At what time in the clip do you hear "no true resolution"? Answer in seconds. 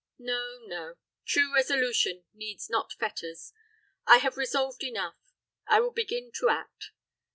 0.65-2.23